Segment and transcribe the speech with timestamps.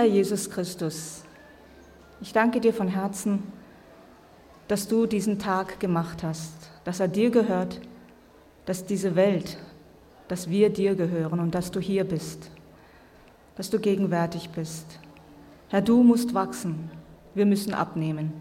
[0.00, 1.24] Herr Jesus Christus,
[2.22, 3.42] ich danke dir von Herzen,
[4.66, 6.54] dass du diesen Tag gemacht hast,
[6.84, 7.82] dass er dir gehört,
[8.64, 9.58] dass diese Welt,
[10.26, 12.50] dass wir dir gehören und dass du hier bist,
[13.56, 14.86] dass du gegenwärtig bist.
[15.68, 16.90] Herr, du musst wachsen,
[17.34, 18.32] wir müssen abnehmen.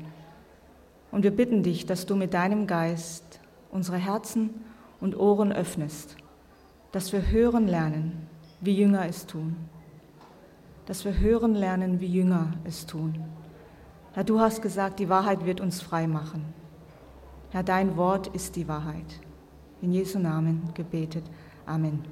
[1.12, 4.52] Und wir bitten dich, dass du mit deinem Geist unsere Herzen
[5.02, 6.16] und Ohren öffnest,
[6.94, 8.30] dass wir hören lernen,
[8.62, 9.58] wie Jünger es tun
[10.90, 13.24] dass wir hören lernen, wie Jünger es tun.
[14.14, 16.44] Herr, du hast gesagt, die Wahrheit wird uns frei machen.
[17.52, 19.06] Herr, dein Wort ist die Wahrheit.
[19.84, 21.24] In Jesu Namen gebetet.
[21.68, 22.04] Amen.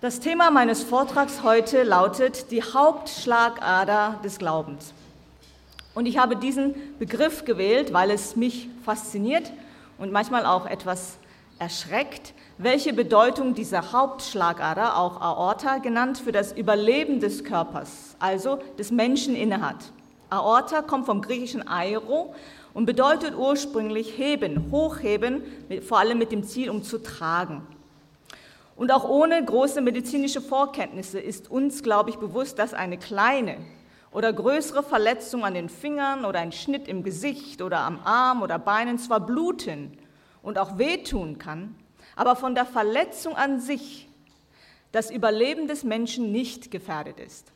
[0.00, 4.94] Das Thema meines Vortrags heute lautet die Hauptschlagader des Glaubens.
[5.96, 9.50] Und ich habe diesen Begriff gewählt, weil es mich fasziniert
[9.98, 11.18] und manchmal auch etwas
[11.58, 18.90] erschreckt, welche Bedeutung dieser Hauptschlagader, auch Aorta genannt, für das Überleben des Körpers, also des
[18.90, 19.76] Menschen innehat.
[20.30, 22.34] Aorta kommt vom griechischen aero
[22.72, 25.42] und bedeutet ursprünglich heben, hochheben,
[25.82, 27.66] vor allem mit dem Ziel, um zu tragen.
[28.76, 33.58] Und auch ohne große medizinische Vorkenntnisse ist uns, glaube ich, bewusst, dass eine kleine
[34.10, 38.58] oder größere Verletzung an den Fingern oder ein Schnitt im Gesicht oder am Arm oder
[38.58, 39.96] Beinen zwar bluten
[40.44, 41.74] und auch wehtun kann,
[42.14, 44.08] aber von der Verletzung an sich
[44.92, 47.50] das Überleben des Menschen nicht gefährdet ist.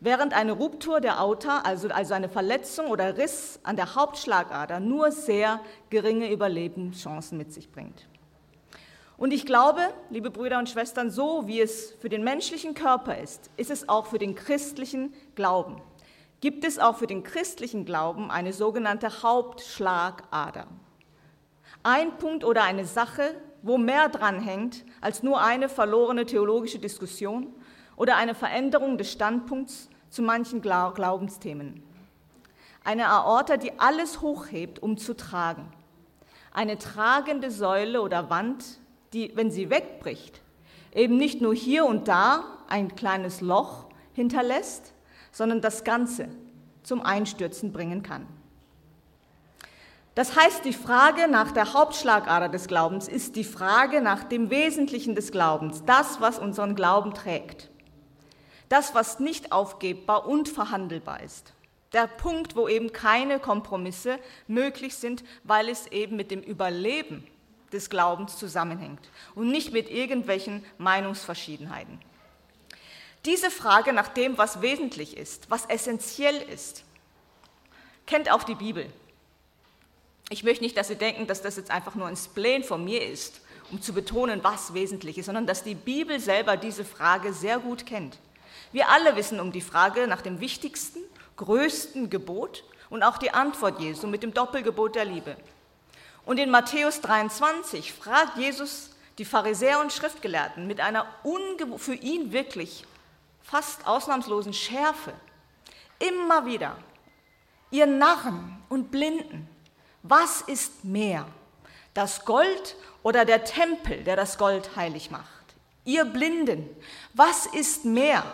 [0.00, 5.12] Während eine Ruptur der Aorta, also, also eine Verletzung oder Riss an der Hauptschlagader, nur
[5.12, 8.06] sehr geringe Überlebenschancen mit sich bringt.
[9.16, 9.80] Und ich glaube,
[10.10, 14.06] liebe Brüder und Schwestern, so wie es für den menschlichen Körper ist, ist es auch
[14.06, 15.82] für den christlichen Glauben.
[16.40, 20.68] Gibt es auch für den christlichen Glauben eine sogenannte Hauptschlagader.
[21.90, 27.46] Ein Punkt oder eine Sache, wo mehr dran hängt als nur eine verlorene theologische Diskussion
[27.96, 31.82] oder eine Veränderung des Standpunkts zu manchen Glaubensthemen.
[32.84, 35.72] Eine Aorta, die alles hochhebt, um zu tragen.
[36.52, 38.66] Eine tragende Säule oder Wand,
[39.14, 40.42] die, wenn sie wegbricht,
[40.94, 44.92] eben nicht nur hier und da ein kleines Loch hinterlässt,
[45.32, 46.28] sondern das Ganze
[46.82, 48.26] zum Einstürzen bringen kann.
[50.18, 55.14] Das heißt, die Frage nach der Hauptschlagader des Glaubens ist die Frage nach dem Wesentlichen
[55.14, 57.70] des Glaubens, das, was unseren Glauben trägt,
[58.68, 61.52] das, was nicht aufgebbar und verhandelbar ist.
[61.92, 64.18] Der Punkt, wo eben keine Kompromisse
[64.48, 67.24] möglich sind, weil es eben mit dem Überleben
[67.72, 72.00] des Glaubens zusammenhängt und nicht mit irgendwelchen Meinungsverschiedenheiten.
[73.24, 76.82] Diese Frage nach dem, was wesentlich ist, was essentiell ist,
[78.04, 78.92] kennt auch die Bibel.
[80.30, 83.06] Ich möchte nicht, dass Sie denken, dass das jetzt einfach nur ein Spleen von mir
[83.06, 83.40] ist,
[83.70, 87.86] um zu betonen, was wesentlich ist, sondern dass die Bibel selber diese Frage sehr gut
[87.86, 88.18] kennt.
[88.72, 91.00] Wir alle wissen um die Frage nach dem wichtigsten,
[91.36, 95.36] größten Gebot und auch die Antwort Jesu mit dem Doppelgebot der Liebe.
[96.26, 101.06] Und in Matthäus 23 fragt Jesus die Pharisäer und Schriftgelehrten mit einer
[101.78, 102.84] für ihn wirklich
[103.42, 105.14] fast ausnahmslosen Schärfe
[105.98, 106.76] immer wieder,
[107.70, 109.48] ihr Narren und Blinden,
[110.02, 111.26] was ist mehr?
[111.94, 115.24] Das Gold oder der Tempel, der das Gold heilig macht?
[115.84, 116.68] Ihr Blinden,
[117.14, 118.24] was ist mehr?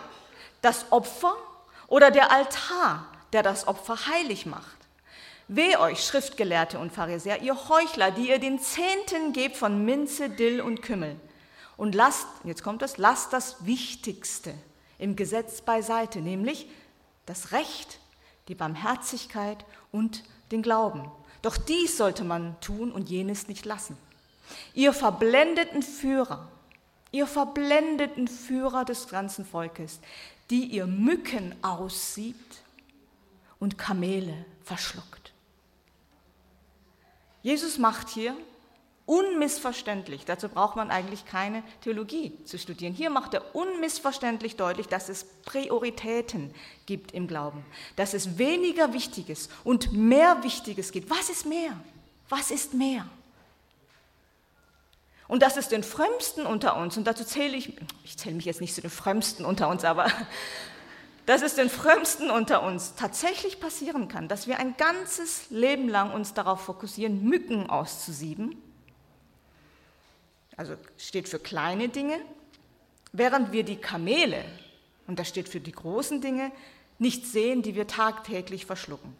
[0.61, 1.35] Das Opfer
[1.87, 4.75] oder der Altar, der das Opfer heilig macht?
[5.47, 10.59] Weh euch, Schriftgelehrte und Pharisäer, ihr Heuchler, die ihr den Zehnten gebt von Minze, Dill
[10.59, 11.19] und Kümmel.
[11.77, 14.53] Und lasst, jetzt kommt es, lasst das Wichtigste
[14.97, 16.67] im Gesetz beiseite, nämlich
[17.25, 17.99] das Recht,
[18.47, 21.11] die Barmherzigkeit und den Glauben.
[21.45, 23.95] Doch dies sollte man tun und jenes nicht lassen.
[24.73, 26.51] Ihr verblendeten Führer,
[27.11, 29.99] ihr verblendeten Führer des ganzen Volkes,
[30.49, 32.63] die ihr Mücken aussiebt
[33.59, 35.33] und Kamele verschluckt.
[37.43, 38.35] Jesus macht hier
[39.05, 42.93] unmissverständlich, dazu braucht man eigentlich keine Theologie zu studieren.
[42.93, 46.53] Hier macht er unmissverständlich deutlich, dass es Prioritäten
[46.85, 47.63] gibt im Glauben,
[47.95, 51.09] dass es weniger Wichtiges und mehr Wichtiges gibt.
[51.09, 51.71] Was ist mehr?
[52.29, 53.05] Was ist mehr?
[55.27, 57.73] Und dass es den Frömmsten unter uns, und dazu zähle ich,
[58.03, 60.11] ich zähle mich jetzt nicht zu den Frömmsten unter uns, aber
[61.25, 66.11] dass es den Frömmsten unter uns tatsächlich passieren kann, dass wir ein ganzes Leben lang
[66.11, 68.61] uns darauf fokussieren, Mücken auszusieben.
[70.57, 72.19] Also steht für kleine Dinge,
[73.11, 74.43] während wir die Kamele,
[75.07, 76.51] und das steht für die großen Dinge,
[76.97, 79.15] nicht sehen, die wir tagtäglich verschlucken.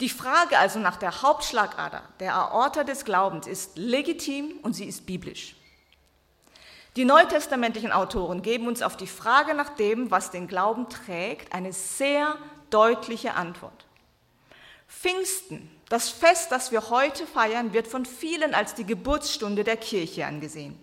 [0.00, 5.06] Die Frage also nach der Hauptschlagader, der Aorta des Glaubens, ist legitim und sie ist
[5.06, 5.56] biblisch.
[6.96, 11.72] Die neutestamentlichen Autoren geben uns auf die Frage nach dem, was den Glauben trägt, eine
[11.72, 12.36] sehr
[12.70, 13.86] deutliche Antwort.
[14.88, 20.26] Pfingsten, das Fest, das wir heute feiern, wird von vielen als die Geburtsstunde der Kirche
[20.26, 20.78] angesehen.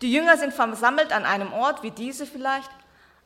[0.00, 2.70] Die Jünger sind versammelt an einem Ort wie diese vielleicht,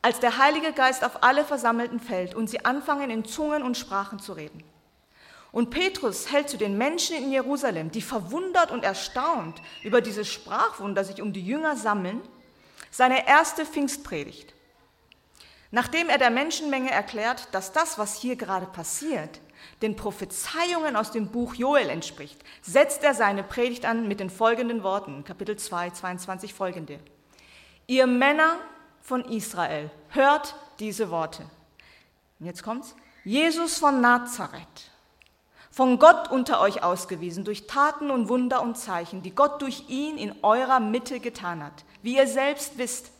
[0.01, 4.19] als der Heilige Geist auf alle Versammelten fällt und sie anfangen in Zungen und Sprachen
[4.19, 4.63] zu reden.
[5.51, 11.03] Und Petrus hält zu den Menschen in Jerusalem, die verwundert und erstaunt über dieses Sprachwunder
[11.03, 12.21] sich um die Jünger sammeln,
[12.89, 14.53] seine erste Pfingstpredigt.
[15.69, 19.39] Nachdem er der Menschenmenge erklärt, dass das, was hier gerade passiert,
[19.81, 24.83] den Prophezeiungen aus dem Buch Joel entspricht, setzt er seine Predigt an mit den folgenden
[24.83, 26.99] Worten, Kapitel 2, 22 folgende.
[27.87, 28.57] Ihr Männer
[29.01, 31.43] von Israel, hört diese Worte.
[32.39, 32.95] Und jetzt kommt's.
[33.23, 34.93] Jesus von Nazareth
[35.73, 40.19] von Gott unter euch ausgewiesen durch Taten und Wunder und Zeichen, die Gott durch ihn
[40.19, 43.11] in eurer Mitte getan hat, wie ihr selbst wisst.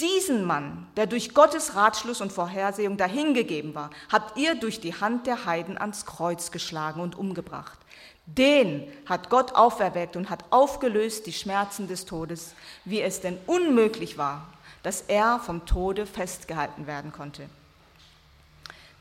[0.00, 5.26] Diesen Mann, der durch Gottes Ratschluss und Vorhersehung dahingegeben war, habt ihr durch die Hand
[5.26, 7.78] der Heiden ans Kreuz geschlagen und umgebracht.
[8.26, 12.54] Den hat Gott auferweckt und hat aufgelöst die Schmerzen des Todes,
[12.84, 14.46] wie es denn unmöglich war,
[14.82, 17.48] dass er vom Tode festgehalten werden konnte.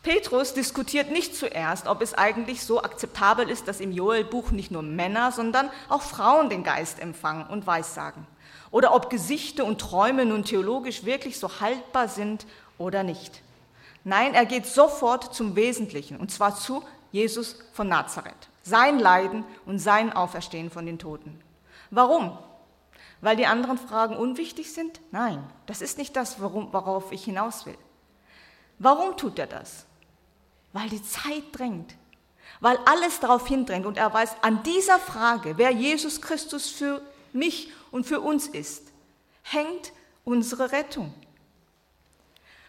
[0.03, 4.81] Petrus diskutiert nicht zuerst, ob es eigentlich so akzeptabel ist, dass im Joel-Buch nicht nur
[4.83, 8.27] Männer, sondern auch Frauen den Geist empfangen und Weissagen.
[8.73, 12.47] Oder ob Gesichte und Träume nun theologisch wirklich so haltbar sind
[12.79, 13.43] oder nicht.
[14.03, 19.77] Nein, er geht sofort zum Wesentlichen, und zwar zu Jesus von Nazareth, sein Leiden und
[19.77, 21.39] sein Auferstehen von den Toten.
[21.91, 22.35] Warum?
[23.21, 25.01] Weil die anderen Fragen unwichtig sind?
[25.11, 27.77] Nein, das ist nicht das, worauf ich hinaus will.
[28.79, 29.85] Warum tut er das?
[30.73, 31.93] Weil die Zeit drängt,
[32.59, 37.03] weil alles darauf hindrängt und er weiß, an dieser Frage, wer Jesus Christus für
[37.33, 38.91] mich und für uns ist,
[39.43, 39.93] hängt
[40.25, 41.13] unsere Rettung.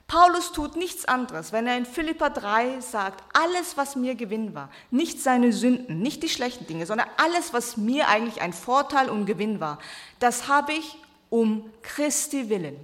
[0.06, 4.69] Paulus tut nichts anderes, wenn er in Philippa 3 sagt, alles, was mir Gewinn war,
[4.91, 9.25] nicht seine Sünden, nicht die schlechten Dinge, sondern alles, was mir eigentlich ein Vorteil und
[9.25, 9.79] Gewinn war,
[10.19, 10.99] das habe ich
[11.31, 12.76] um Christi willen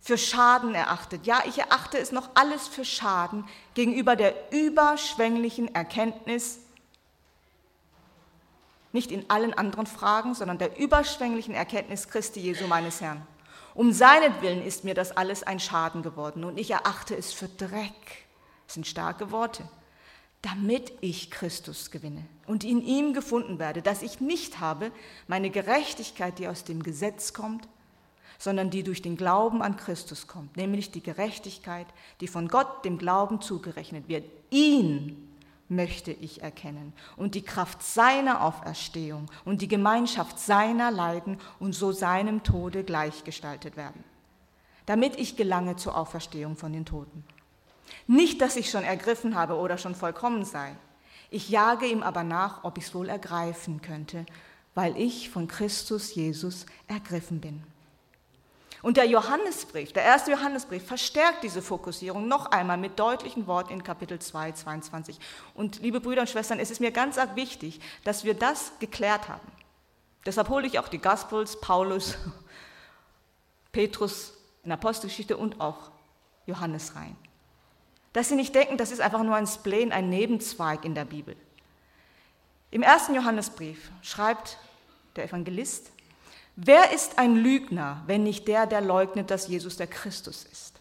[0.00, 1.26] für Schaden erachtet.
[1.26, 3.44] Ja, ich erachte es noch alles für Schaden
[3.74, 6.60] gegenüber der überschwänglichen Erkenntnis,
[8.92, 13.26] nicht in allen anderen Fragen, sondern der überschwänglichen Erkenntnis Christi Jesu meines Herrn.
[13.74, 18.26] Um seinetwillen ist mir das alles ein Schaden geworden und ich erachte es für Dreck.
[18.66, 19.62] Das sind starke Worte.
[20.42, 24.90] Damit ich Christus gewinne und in ihm gefunden werde, dass ich nicht habe
[25.28, 27.68] meine Gerechtigkeit, die aus dem Gesetz kommt,
[28.38, 31.86] sondern die durch den Glauben an Christus kommt, nämlich die Gerechtigkeit,
[32.20, 34.24] die von Gott dem Glauben zugerechnet wird.
[34.50, 35.31] Ihn
[35.74, 41.92] möchte ich erkennen und die Kraft seiner Auferstehung und die Gemeinschaft seiner Leiden und so
[41.92, 44.04] seinem Tode gleichgestaltet werden,
[44.86, 47.24] damit ich gelange zur Auferstehung von den Toten.
[48.06, 50.76] Nicht, dass ich schon ergriffen habe oder schon vollkommen sei.
[51.30, 54.26] Ich jage ihm aber nach, ob ich es wohl ergreifen könnte,
[54.74, 57.62] weil ich von Christus Jesus ergriffen bin.
[58.82, 63.84] Und der Johannesbrief, der erste Johannesbrief, verstärkt diese Fokussierung noch einmal mit deutlichen Worten in
[63.84, 65.18] Kapitel 2, 22.
[65.54, 69.28] Und liebe Brüder und Schwestern, es ist mir ganz arg wichtig, dass wir das geklärt
[69.28, 69.46] haben.
[70.26, 72.16] Deshalb hole ich auch die Gospels, Paulus,
[73.72, 74.34] Petrus
[74.64, 75.90] in Apostelgeschichte und auch
[76.46, 77.16] Johannes rein.
[78.12, 81.36] Dass Sie nicht denken, das ist einfach nur ein Spleen, ein Nebenzweig in der Bibel.
[82.72, 84.58] Im ersten Johannesbrief schreibt
[85.16, 85.92] der Evangelist,
[86.56, 90.80] Wer ist ein Lügner, wenn nicht der, der leugnet, dass Jesus der Christus ist?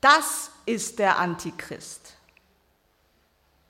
[0.00, 2.14] Das ist der Antichrist.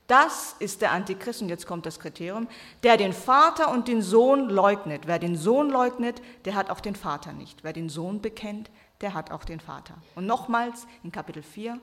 [0.07, 2.47] Das ist der Antichrist, und jetzt kommt das Kriterium,
[2.81, 5.05] der den Vater und den Sohn leugnet.
[5.05, 7.63] Wer den Sohn leugnet, der hat auch den Vater nicht.
[7.63, 8.71] Wer den Sohn bekennt,
[9.01, 9.93] der hat auch den Vater.
[10.15, 11.79] Und nochmals in Kapitel 4,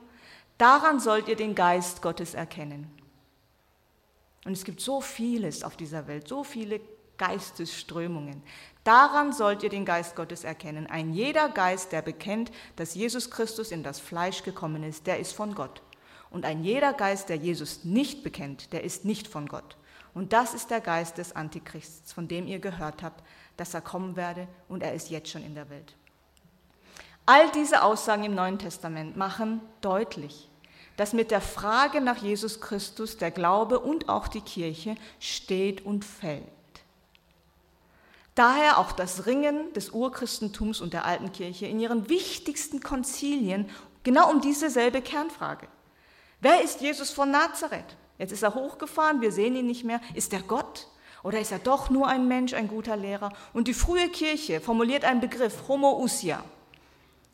[0.57, 2.91] daran sollt ihr den Geist Gottes erkennen.
[4.43, 6.81] Und es gibt so vieles auf dieser Welt, so viele
[7.17, 8.43] Geistesströmungen.
[8.83, 10.87] Daran sollt ihr den Geist Gottes erkennen.
[10.87, 15.33] Ein jeder Geist, der bekennt, dass Jesus Christus in das Fleisch gekommen ist, der ist
[15.33, 15.81] von Gott.
[16.29, 19.77] Und ein jeder Geist, der Jesus nicht bekennt, der ist nicht von Gott.
[20.13, 23.23] Und das ist der Geist des Antichrists, von dem ihr gehört habt,
[23.55, 25.95] dass er kommen werde und er ist jetzt schon in der Welt.
[27.25, 30.49] All diese Aussagen im Neuen Testament machen deutlich,
[30.95, 36.05] dass mit der Frage nach Jesus Christus der Glaube und auch die Kirche steht und
[36.05, 36.56] fällt.
[38.37, 43.67] Daher auch das Ringen des Urchristentums und der alten Kirche in ihren wichtigsten Konzilien
[44.03, 45.67] genau um dieselbe Kernfrage.
[46.39, 47.97] Wer ist Jesus von Nazareth?
[48.19, 50.01] Jetzt ist er hochgefahren, wir sehen ihn nicht mehr.
[50.13, 50.87] Ist er Gott?
[51.23, 53.33] Oder ist er doch nur ein Mensch, ein guter Lehrer?
[53.53, 56.43] Und die frühe Kirche formuliert einen Begriff, Homoousia,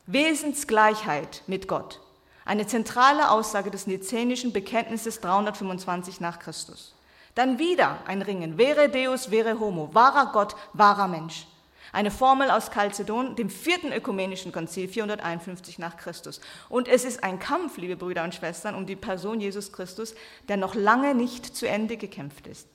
[0.06, 2.00] Wesensgleichheit mit Gott.
[2.46, 6.93] Eine zentrale Aussage des nizänischen Bekenntnisses 325 nach Christus.
[7.34, 11.46] Dann wieder ein Ringen, vere Deus, vere Homo, wahrer Gott, wahrer Mensch.
[11.92, 16.40] Eine Formel aus Chalcedon, dem vierten ökumenischen Konzil 451 nach Christus.
[16.68, 20.14] Und es ist ein Kampf, liebe Brüder und Schwestern, um die Person Jesus Christus,
[20.48, 22.66] der noch lange nicht zu Ende gekämpft ist.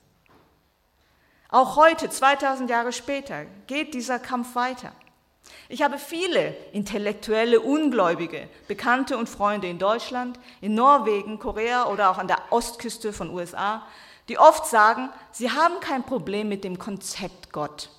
[1.49, 4.93] Auch heute, 2000 Jahre später, geht dieser Kampf weiter.
[5.67, 12.19] Ich habe viele intellektuelle Ungläubige, Bekannte und Freunde in Deutschland, in Norwegen, Korea oder auch
[12.19, 13.85] an der Ostküste von USA,
[14.29, 17.89] die oft sagen, sie haben kein Problem mit dem Konzept Gott.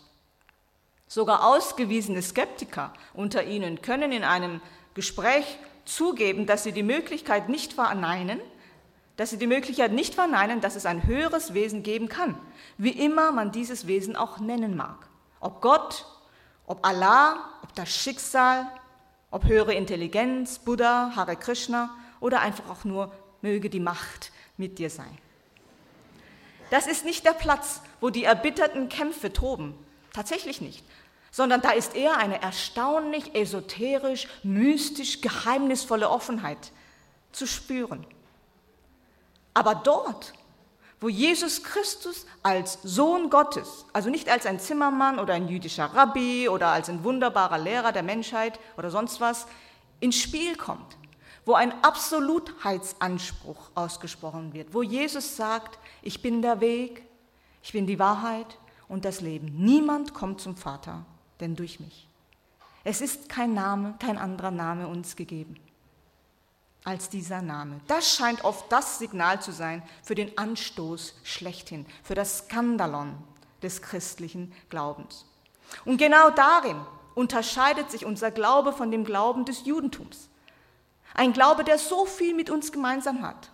[1.08, 4.60] Sogar ausgewiesene Skeptiker unter ihnen können in einem
[4.94, 8.40] Gespräch zugeben, dass sie die Möglichkeit nicht verneinen,
[9.16, 12.38] dass sie die Möglichkeit nicht verneinen, dass es ein höheres Wesen geben kann,
[12.78, 15.08] wie immer man dieses Wesen auch nennen mag.
[15.40, 16.06] Ob Gott,
[16.64, 18.66] ob Allah, ob das Schicksal,
[19.32, 24.90] ob höhere Intelligenz, Buddha, Hare Krishna oder einfach auch nur möge die Macht mit dir
[24.90, 25.18] sein.
[26.70, 29.74] Das ist nicht der Platz, wo die erbitterten Kämpfe toben.
[30.12, 30.84] Tatsächlich nicht
[31.30, 36.72] sondern da ist eher eine erstaunlich esoterisch, mystisch, geheimnisvolle Offenheit
[37.32, 38.04] zu spüren.
[39.54, 40.32] Aber dort,
[41.00, 46.48] wo Jesus Christus als Sohn Gottes, also nicht als ein Zimmermann oder ein jüdischer Rabbi
[46.48, 49.46] oder als ein wunderbarer Lehrer der Menschheit oder sonst was,
[50.00, 50.96] ins Spiel kommt,
[51.50, 57.02] wo ein Absolutheitsanspruch ausgesprochen wird, wo Jesus sagt, ich bin der Weg,
[57.60, 59.52] ich bin die Wahrheit und das Leben.
[59.56, 61.04] Niemand kommt zum Vater
[61.40, 62.06] denn durch mich.
[62.84, 65.56] Es ist kein Name, kein anderer Name uns gegeben
[66.84, 67.80] als dieser Name.
[67.88, 73.18] Das scheint oft das Signal zu sein für den Anstoß schlechthin, für das Skandalon
[73.60, 75.24] des christlichen Glaubens.
[75.84, 76.80] Und genau darin
[77.16, 80.28] unterscheidet sich unser Glaube von dem Glauben des Judentums.
[81.20, 83.50] Ein Glaube, der so viel mit uns gemeinsam hat.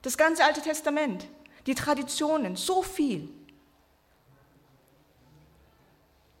[0.00, 1.28] Das ganze Alte Testament,
[1.66, 3.28] die Traditionen, so viel.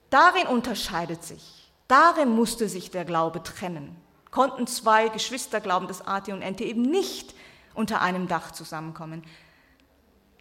[0.08, 3.94] Darin unterscheidet sich, darin musste sich der Glaube trennen.
[4.30, 7.34] Konnten zwei Geschwisterglauben des AT und NT eben nicht
[7.74, 9.24] unter einem Dach zusammenkommen.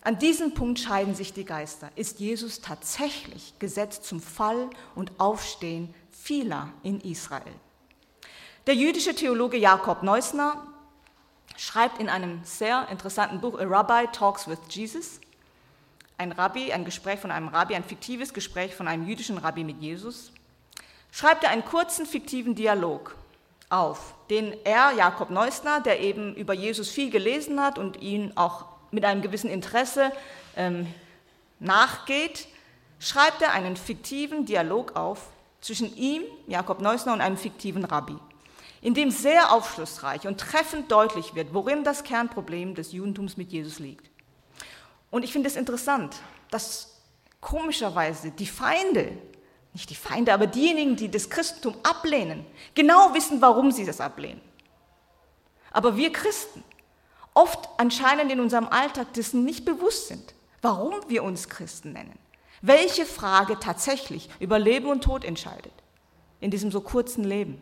[0.03, 1.91] An diesem Punkt scheiden sich die Geister.
[1.97, 7.55] Ist Jesus tatsächlich gesetzt zum Fall und Aufstehen vieler in Israel?
[8.67, 10.61] Der jüdische Theologe Jakob Neusner
[11.55, 15.21] schreibt in einem sehr interessanten Buch A Rabbi Talks with Jesus,
[16.17, 19.79] ein Rabbi, ein Gespräch von einem Rabbi, ein fiktives Gespräch von einem jüdischen Rabbi mit
[19.79, 20.33] Jesus,
[21.13, 23.15] schreibt er einen kurzen fiktiven Dialog
[23.69, 28.65] auf, den er, Jakob Neusner, der eben über Jesus viel gelesen hat und ihn auch
[28.91, 30.11] mit einem gewissen Interesse
[30.57, 30.93] ähm,
[31.61, 32.49] nachgeht,
[32.99, 35.29] schreibt er einen fiktiven Dialog auf
[35.61, 38.17] zwischen ihm, Jakob Neusner, und einem fiktiven Rabbi,
[38.81, 43.79] in dem sehr aufschlussreich und treffend deutlich wird, worin das Kernproblem des Judentums mit Jesus
[43.79, 44.09] liegt.
[45.09, 46.15] Und ich finde es interessant,
[46.51, 47.01] dass
[47.41, 49.17] komischerweise die Feinde,
[49.73, 54.41] nicht die Feinde, aber diejenigen, die das Christentum ablehnen, genau wissen, warum sie das ablehnen.
[55.71, 56.63] Aber wir Christen
[57.33, 62.17] oft anscheinend in unserem Alltag dessen nicht bewusst sind, warum wir uns Christen nennen.
[62.61, 65.73] Welche Frage tatsächlich über Leben und Tod entscheidet
[66.39, 67.61] in diesem so kurzen Leben.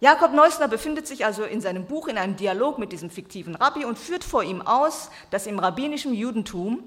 [0.00, 3.84] Jakob Neusner befindet sich also in seinem Buch in einem Dialog mit diesem fiktiven Rabbi
[3.84, 6.84] und führt vor ihm aus, dass im rabbinischen Judentum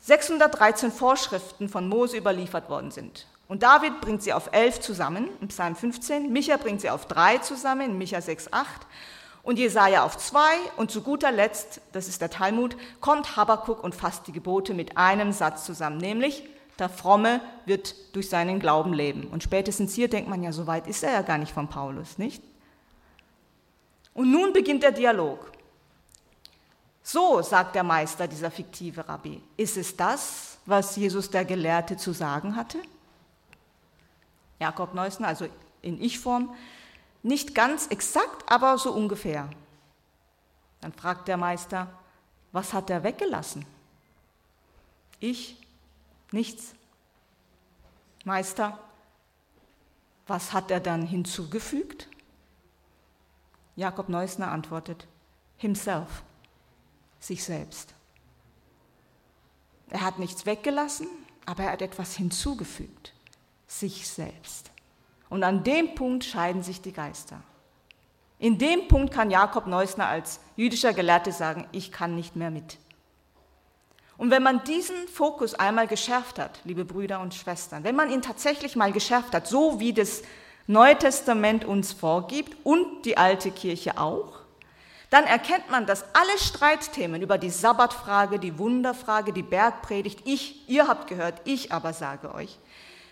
[0.00, 3.26] 613 Vorschriften von Mose überliefert worden sind.
[3.48, 7.38] Und David bringt sie auf elf zusammen, im Psalm 15, Micha bringt sie auf drei
[7.38, 8.86] zusammen, in Micha 6, 8,
[9.42, 13.94] und Jesaja auf zwei, und zu guter Letzt, das ist der Talmud, kommt Habakkuk und
[13.94, 16.44] fasst die Gebote mit einem Satz zusammen, nämlich
[16.78, 19.28] der Fromme wird durch seinen Glauben leben.
[19.28, 22.18] Und spätestens hier denkt man ja, so weit ist er ja gar nicht von Paulus,
[22.18, 22.42] nicht?
[24.14, 25.52] Und nun beginnt der Dialog.
[27.02, 32.12] So, sagt der Meister, dieser fiktive Rabbi, ist es das, was Jesus der Gelehrte zu
[32.12, 32.78] sagen hatte?
[34.58, 35.46] Jakob Neusner, also
[35.82, 36.54] in Ich-Form,
[37.22, 39.48] nicht ganz exakt, aber so ungefähr.
[40.80, 41.88] Dann fragt der Meister,
[42.52, 43.66] was hat er weggelassen?
[45.20, 45.65] Ich
[46.32, 46.74] Nichts.
[48.24, 48.78] Meister,
[50.28, 52.08] Was hat er dann hinzugefügt?
[53.76, 55.06] Jakob Neusner antwortet,
[55.56, 56.24] himself,
[57.20, 57.94] sich selbst.
[59.90, 61.06] Er hat nichts weggelassen,
[61.44, 63.12] aber er hat etwas hinzugefügt,
[63.68, 64.72] sich selbst.
[65.28, 67.40] Und an dem Punkt scheiden sich die Geister.
[68.38, 72.78] In dem Punkt kann Jakob Neusner als jüdischer Gelehrte sagen, ich kann nicht mehr mit.
[74.18, 78.22] Und wenn man diesen Fokus einmal geschärft hat, liebe Brüder und Schwestern, wenn man ihn
[78.22, 80.22] tatsächlich mal geschärft hat, so wie das
[80.66, 84.40] Neue Testament uns vorgibt und die alte Kirche auch,
[85.10, 90.88] dann erkennt man, dass alle Streitthemen über die Sabbatfrage, die Wunderfrage, die Bergpredigt, ich, ihr
[90.88, 92.58] habt gehört, ich aber sage euch,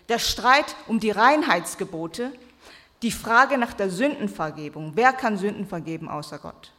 [0.09, 2.33] der Streit um die Reinheitsgebote,
[3.01, 6.73] die Frage nach der Sündenvergebung, wer kann Sünden vergeben außer Gott,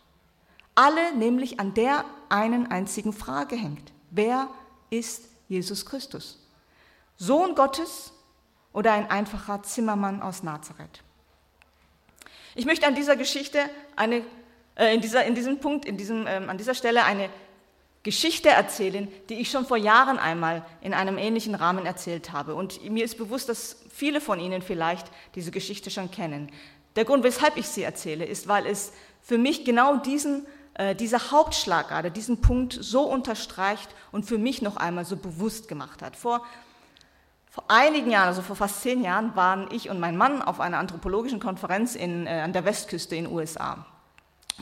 [0.75, 3.96] alle nämlich an der einen einzigen Frage hängt.
[4.11, 4.49] Wer
[4.91, 6.39] ist Jesus Christus?
[7.17, 8.13] Sohn Gottes
[8.73, 11.03] oder ein einfacher Zimmermann aus Nazareth?
[12.55, 13.59] Ich möchte an dieser Geschichte
[13.97, 14.23] eine
[14.77, 17.31] äh, in, dieser, in diesem Punkt, in diesem, ähm, an dieser Stelle eine
[18.03, 22.55] Geschichte erzählen, die ich schon vor Jahren einmal in einem ähnlichen Rahmen erzählt habe.
[22.55, 26.53] Und mir ist bewusst, dass viele von Ihnen vielleicht diese Geschichte schon kennen.
[26.95, 30.47] Der Grund, weshalb ich sie erzähle, ist, weil es für mich genau diesen,
[30.99, 36.17] diese Hauptschlagader, diesen Punkt so unterstreicht und für mich noch einmal so bewusst gemacht hat.
[36.17, 36.45] Vor,
[37.51, 40.79] vor einigen Jahren, also vor fast zehn Jahren, waren ich und mein Mann auf einer
[40.79, 43.87] anthropologischen Konferenz in, äh, an der Westküste in den USA.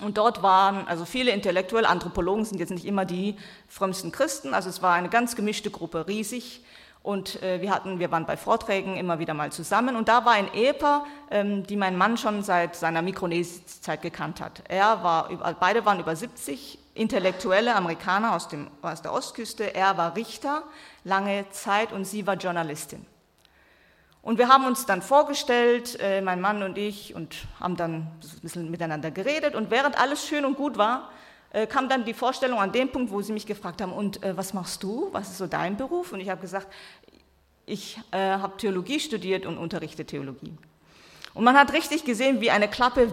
[0.03, 3.37] Und dort waren, also viele intellektuelle Anthropologen sind jetzt nicht immer die
[3.69, 6.65] frömmsten Christen, also es war eine ganz gemischte Gruppe, riesig.
[7.05, 9.95] Und äh, wir, hatten, wir waren bei Vorträgen immer wieder mal zusammen.
[9.95, 14.63] Und da war ein Ehepaar, ähm, die mein Mann schon seit seiner Mikronesiezeit gekannt hat.
[14.69, 15.29] Er war,
[15.61, 19.75] beide waren über 70, intellektuelle Amerikaner aus, dem, aus der Ostküste.
[19.75, 20.63] Er war Richter
[21.05, 23.05] lange Zeit und sie war Journalistin.
[24.23, 28.41] Und wir haben uns dann vorgestellt, äh, mein Mann und ich, und haben dann ein
[28.41, 29.55] bisschen miteinander geredet.
[29.55, 31.11] Und während alles schön und gut war,
[31.55, 34.37] äh, kam dann die Vorstellung an dem Punkt, wo sie mich gefragt haben, und äh,
[34.37, 35.09] was machst du?
[35.13, 36.13] Was ist so dein Beruf?
[36.13, 36.67] Und ich habe gesagt,
[37.65, 40.53] ich äh, habe Theologie studiert und unterrichte Theologie.
[41.33, 43.13] Und man hat richtig gesehen, wie eine Klappe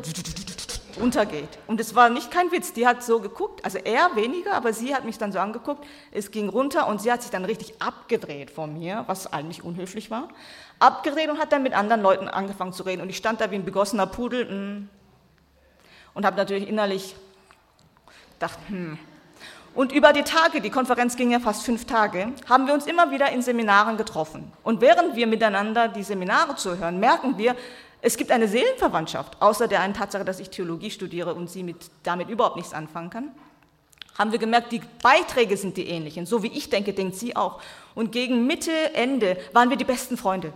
[1.00, 1.50] untergeht.
[1.68, 4.96] Und es war nicht kein Witz, die hat so geguckt, also er weniger, aber sie
[4.96, 8.50] hat mich dann so angeguckt, es ging runter und sie hat sich dann richtig abgedreht
[8.50, 10.30] von mir, was eigentlich unhöflich war,
[10.80, 13.56] abgedreht und hat dann mit anderen Leuten angefangen zu reden und ich stand da wie
[13.56, 14.90] ein begossener Pudel mm,
[16.14, 17.16] und habe natürlich innerlich
[18.42, 18.98] gedacht, hm.
[19.74, 23.10] Und über die Tage, die Konferenz ging ja fast fünf Tage, haben wir uns immer
[23.10, 24.52] wieder in Seminaren getroffen.
[24.64, 27.56] Und während wir miteinander die Seminare zuhören, merken wir,
[28.02, 31.90] es gibt eine Seelenverwandtschaft, außer der einen Tatsache, dass ich Theologie studiere und sie mit,
[32.04, 33.32] damit überhaupt nichts anfangen kann.
[34.18, 36.26] Haben wir gemerkt, die Beiträge sind die ähnlichen.
[36.26, 37.62] So wie ich denke, denkt sie auch.
[37.96, 40.52] Und gegen Mitte, Ende waren wir die besten Freunde.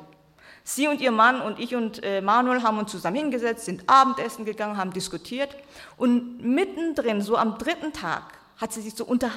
[0.68, 4.46] Sie und ihr Mann und ich und äh, Manuel haben uns zusammen hingesetzt, sind Abendessen
[4.46, 5.56] gegangen, haben diskutiert.
[5.96, 8.24] Und mittendrin, so am dritten Tag,
[8.58, 9.30] hat sie sich so unter,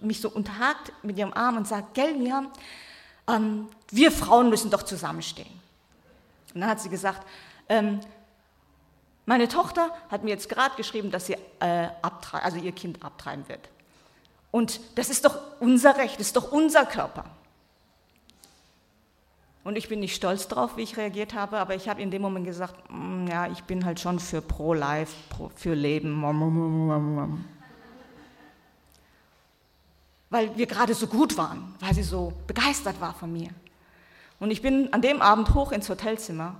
[0.00, 2.44] mich so unterhakt mit ihrem Arm und sagt, gell, Mia,
[3.28, 5.50] ähm, wir Frauen müssen doch zusammenstehen.
[6.54, 7.26] Und dann hat sie gesagt,
[7.68, 8.00] ähm,
[9.26, 11.88] meine Tochter hat mir jetzt gerade geschrieben, dass sie äh,
[12.32, 13.68] also ihr Kind abtreiben wird.
[14.50, 17.26] Und das ist doch unser Recht, das ist doch unser Körper.
[19.62, 22.22] Und ich bin nicht stolz drauf, wie ich reagiert habe, aber ich habe in dem
[22.22, 25.14] Moment gesagt, mm, ja, ich bin halt schon für Pro-Life,
[25.54, 26.22] für Leben.
[30.30, 33.50] Weil wir gerade so gut waren, weil sie so begeistert war von mir.
[34.38, 36.56] Und ich bin an dem Abend hoch ins Hotelzimmer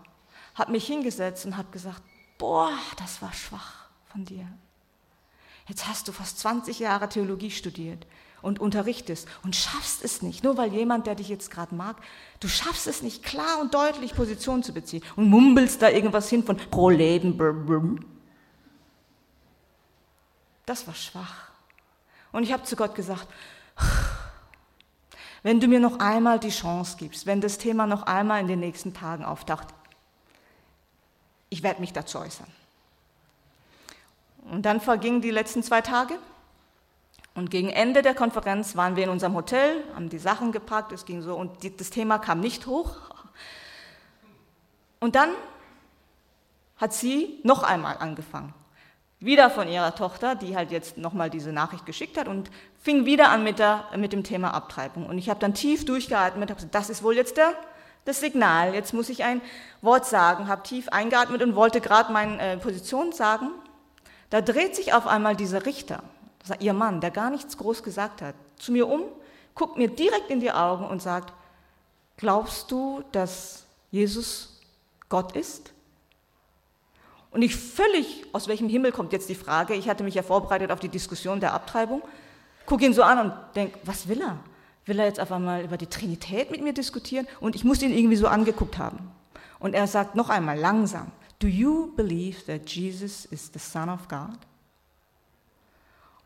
[0.54, 2.02] habe mich hingesetzt und habe gesagt,
[2.38, 4.46] boah, das war schwach von dir.
[5.66, 8.06] Jetzt hast du fast 20 Jahre Theologie studiert
[8.42, 11.96] und unterrichtest und schaffst es nicht, nur weil jemand, der dich jetzt gerade mag,
[12.40, 16.44] du schaffst es nicht, klar und deutlich Position zu beziehen und mumbelst da irgendwas hin
[16.44, 18.05] von pro Leben.
[20.66, 21.50] Das war schwach.
[22.33, 23.26] Und ich habe zu Gott gesagt,
[25.42, 28.61] wenn du mir noch einmal die Chance gibst, wenn das Thema noch einmal in den
[28.61, 29.68] nächsten Tagen auftaucht,
[31.48, 32.46] ich werde mich dazu äußern.
[34.50, 36.18] Und dann vergingen die letzten zwei Tage.
[37.34, 41.04] Und gegen Ende der Konferenz waren wir in unserem Hotel, haben die Sachen gepackt, es
[41.04, 42.96] ging so und die, das Thema kam nicht hoch.
[44.98, 45.30] Und dann
[46.76, 48.52] hat sie noch einmal angefangen.
[49.20, 53.30] Wieder von ihrer Tochter, die halt jetzt nochmal diese Nachricht geschickt hat und fing wieder
[53.30, 55.06] an mit, der, mit dem Thema Abtreibung.
[55.06, 57.54] Und ich habe dann tief durchgeatmet und gesagt, das ist wohl jetzt der
[58.04, 59.40] das Signal, jetzt muss ich ein
[59.82, 63.50] Wort sagen, habe tief eingeatmet und wollte gerade meine äh, Position sagen.
[64.30, 66.02] Da dreht sich auf einmal dieser Richter,
[66.61, 69.03] ihr Mann, der gar nichts groß gesagt hat, zu mir um,
[69.55, 71.33] guckt mir direkt in die Augen und sagt,
[72.16, 74.61] glaubst du, dass Jesus
[75.09, 75.72] Gott ist?
[77.31, 80.72] Und ich völlig, aus welchem Himmel kommt jetzt die Frage, ich hatte mich ja vorbereitet
[80.72, 82.03] auf die Diskussion der Abtreibung,
[82.66, 84.38] gucke ihn so an und denke, was will er?
[84.87, 87.26] Will er jetzt auf einmal über die Trinität mit mir diskutieren?
[87.38, 89.12] Und ich muss ihn irgendwie so angeguckt haben.
[89.59, 94.09] Und er sagt noch einmal langsam, Do you believe that Jesus is the Son of
[94.09, 94.38] God?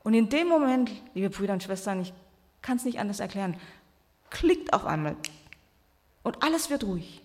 [0.04, 2.12] Und in dem Moment, liebe Brüder und Schwestern, ich
[2.62, 3.56] kann es nicht anders erklären,
[4.30, 5.16] klickt auf einmal
[6.22, 7.22] und alles wird ruhig.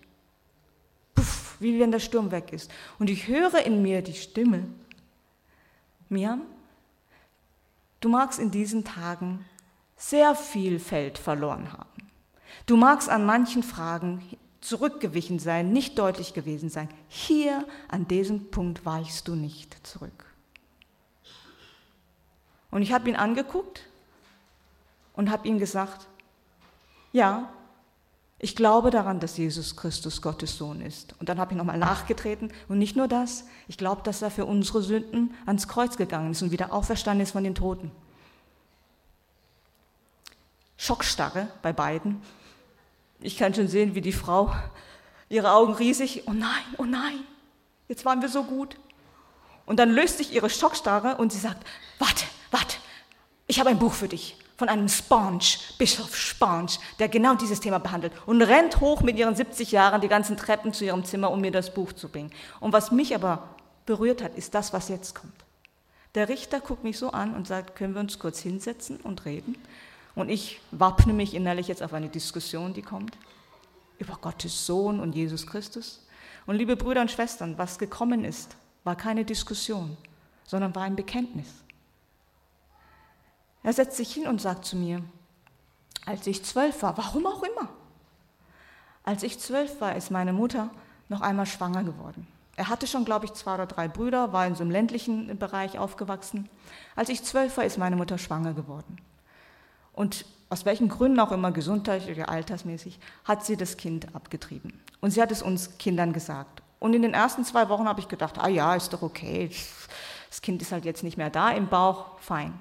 [1.14, 2.70] Puff, wie wenn der Sturm weg ist.
[2.98, 4.66] Und ich höre in mir die Stimme,
[6.08, 6.42] Miam,
[8.00, 9.44] du magst in diesen Tagen
[9.96, 11.88] sehr viel Feld verloren haben.
[12.64, 14.22] Du magst an manchen Fragen
[14.62, 16.88] zurückgewichen sein, nicht deutlich gewesen sein.
[17.08, 20.29] Hier an diesem Punkt weichst du nicht zurück.
[22.70, 23.82] Und ich habe ihn angeguckt
[25.14, 26.06] und habe ihm gesagt,
[27.12, 27.50] ja,
[28.38, 31.14] ich glaube daran, dass Jesus Christus Gottes Sohn ist.
[31.20, 32.50] Und dann habe ich nochmal nachgetreten.
[32.68, 36.40] Und nicht nur das, ich glaube, dass er für unsere Sünden ans Kreuz gegangen ist
[36.40, 37.90] und wieder auferstanden ist von den Toten.
[40.78, 42.22] Schockstarre bei beiden.
[43.20, 44.54] Ich kann schon sehen, wie die Frau
[45.28, 47.20] ihre Augen riesig, oh nein, oh nein,
[47.88, 48.76] jetzt waren wir so gut.
[49.66, 51.66] Und dann löst sich ihre Schockstarre und sie sagt,
[51.98, 52.76] warte, warte,
[53.46, 57.78] ich habe ein Buch für dich von einem Sponge, Bischof Sponge, der genau dieses Thema
[57.78, 61.40] behandelt und rennt hoch mit ihren 70 Jahren die ganzen Treppen zu ihrem Zimmer, um
[61.40, 62.30] mir das Buch zu bringen.
[62.60, 63.48] Und was mich aber
[63.86, 65.32] berührt hat, ist das, was jetzt kommt.
[66.14, 69.56] Der Richter guckt mich so an und sagt, können wir uns kurz hinsetzen und reden?
[70.14, 73.16] Und ich wappne mich innerlich jetzt auf eine Diskussion, die kommt
[73.98, 76.04] über Gottes Sohn und Jesus Christus.
[76.46, 79.96] Und liebe Brüder und Schwestern, was gekommen ist, war keine Diskussion,
[80.44, 81.46] sondern war ein Bekenntnis.
[83.62, 85.02] Er setzt sich hin und sagt zu mir,
[86.06, 87.68] als ich zwölf war, warum auch immer,
[89.04, 90.70] als ich zwölf war, ist meine Mutter
[91.08, 92.26] noch einmal schwanger geworden.
[92.56, 95.78] Er hatte schon, glaube ich, zwei oder drei Brüder, war in so einem ländlichen Bereich
[95.78, 96.48] aufgewachsen.
[96.94, 98.98] Als ich zwölf war, ist meine Mutter schwanger geworden.
[99.92, 104.80] Und aus welchen Gründen auch immer, gesundheitlich oder altersmäßig, hat sie das Kind abgetrieben.
[105.00, 106.62] Und sie hat es uns Kindern gesagt.
[106.78, 109.50] Und in den ersten zwei Wochen habe ich gedacht, ah ja, ist doch okay,
[110.28, 112.52] das Kind ist halt jetzt nicht mehr da im Bauch, fein.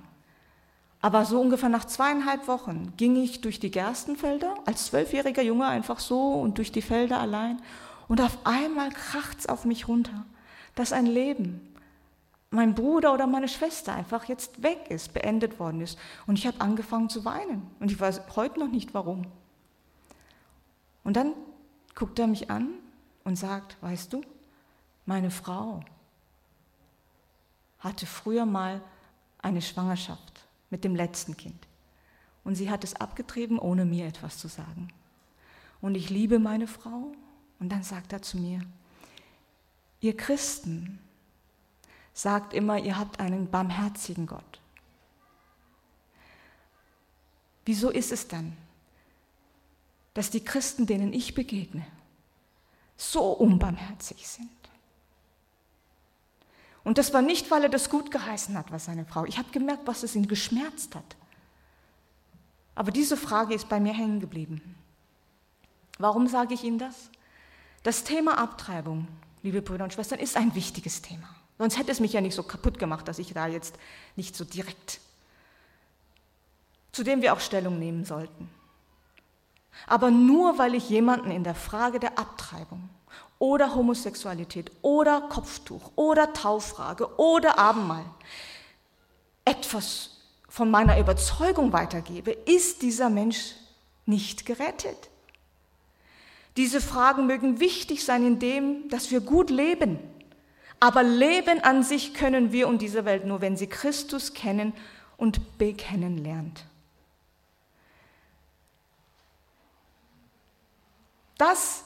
[1.01, 5.99] Aber so ungefähr nach zweieinhalb Wochen ging ich durch die Gerstenfelder als zwölfjähriger Junge einfach
[5.99, 7.61] so und durch die Felder allein
[8.09, 10.25] und auf einmal kracht's auf mich runter,
[10.75, 11.61] dass ein Leben,
[12.49, 15.97] mein Bruder oder meine Schwester einfach jetzt weg ist, beendet worden ist.
[16.25, 19.27] Und ich habe angefangen zu weinen und ich weiß heute noch nicht warum.
[21.03, 21.33] Und dann
[21.95, 22.69] guckt er mich an
[23.23, 24.21] und sagt, weißt du,
[25.05, 25.81] meine Frau
[27.79, 28.81] hatte früher mal
[29.41, 30.38] eine Schwangerschaft
[30.69, 31.67] mit dem letzten Kind.
[32.43, 34.89] Und sie hat es abgetrieben, ohne mir etwas zu sagen.
[35.81, 37.11] Und ich liebe meine Frau.
[37.59, 38.61] Und dann sagt er zu mir,
[39.99, 40.99] ihr Christen
[42.13, 44.59] sagt immer, ihr habt einen barmherzigen Gott.
[47.65, 48.55] Wieso ist es dann,
[50.13, 51.85] dass die Christen, denen ich begegne,
[52.97, 54.49] so unbarmherzig sind?
[56.89, 59.23] Und das war nicht, weil er das gut geheißen hat, was seine Frau.
[59.25, 61.17] Ich habe gemerkt, was es ihn geschmerzt hat.
[62.73, 64.75] Aber diese Frage ist bei mir hängen geblieben.
[65.99, 67.11] Warum sage ich Ihnen das?
[67.83, 69.07] Das Thema Abtreibung,
[69.43, 71.29] liebe Brüder und Schwestern, ist ein wichtiges Thema.
[71.59, 73.75] Sonst hätte es mich ja nicht so kaputt gemacht, dass ich da jetzt
[74.15, 74.99] nicht so direkt,
[76.91, 78.49] zu dem wir auch Stellung nehmen sollten.
[79.85, 82.89] Aber nur weil ich jemanden in der Frage der Abtreibung
[83.39, 88.05] oder Homosexualität oder Kopftuch oder Tauffrage oder Abendmahl
[89.45, 90.11] etwas
[90.47, 93.55] von meiner Überzeugung weitergebe, ist dieser Mensch
[94.05, 95.09] nicht gerettet.
[96.57, 99.99] Diese Fragen mögen wichtig sein in dem, dass wir gut leben.
[100.79, 104.73] Aber Leben an sich können wir und diese Welt nur, wenn sie Christus kennen
[105.17, 106.65] und bekennen lernt.
[111.37, 111.85] Das